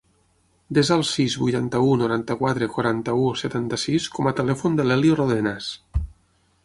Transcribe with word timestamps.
Desa 0.77 0.95
el 0.99 1.03
sis, 1.09 1.35
vuitanta-u, 1.41 1.91
noranta-quatre, 1.99 2.69
quaranta-u, 2.77 3.29
setanta-sis 3.43 4.09
com 4.17 4.31
a 4.31 4.35
telèfon 4.41 4.81
de 4.81 4.87
l'Elio 4.89 5.19
Rodenas. 5.21 5.69